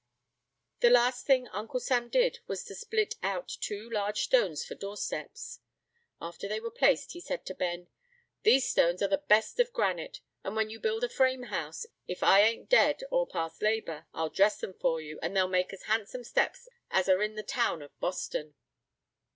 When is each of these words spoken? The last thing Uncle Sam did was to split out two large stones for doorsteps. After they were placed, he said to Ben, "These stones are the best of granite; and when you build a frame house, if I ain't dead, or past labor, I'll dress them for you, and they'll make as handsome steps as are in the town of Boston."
The 0.79 0.89
last 0.89 1.27
thing 1.27 1.47
Uncle 1.49 1.79
Sam 1.79 2.09
did 2.09 2.39
was 2.47 2.63
to 2.63 2.73
split 2.73 3.13
out 3.21 3.47
two 3.59 3.87
large 3.87 4.21
stones 4.21 4.65
for 4.65 4.73
doorsteps. 4.73 5.59
After 6.19 6.47
they 6.47 6.59
were 6.59 6.71
placed, 6.71 7.11
he 7.11 7.19
said 7.19 7.45
to 7.45 7.53
Ben, 7.53 7.87
"These 8.41 8.67
stones 8.67 9.03
are 9.03 9.07
the 9.07 9.19
best 9.19 9.59
of 9.59 9.71
granite; 9.71 10.21
and 10.43 10.55
when 10.55 10.71
you 10.71 10.79
build 10.79 11.03
a 11.03 11.07
frame 11.09 11.43
house, 11.43 11.85
if 12.07 12.23
I 12.23 12.41
ain't 12.41 12.67
dead, 12.67 13.03
or 13.11 13.27
past 13.27 13.61
labor, 13.61 14.07
I'll 14.11 14.31
dress 14.31 14.57
them 14.59 14.73
for 14.73 14.99
you, 14.99 15.19
and 15.21 15.37
they'll 15.37 15.47
make 15.47 15.71
as 15.71 15.83
handsome 15.83 16.23
steps 16.23 16.67
as 16.89 17.07
are 17.07 17.21
in 17.21 17.35
the 17.35 17.43
town 17.43 17.83
of 17.83 17.91
Boston." 17.99 18.55